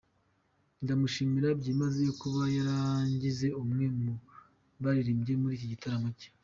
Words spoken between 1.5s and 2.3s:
byimazeyo